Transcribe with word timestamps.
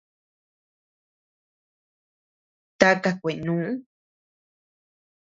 ¿Taka 2.79 3.11
kuenu? 3.21 3.55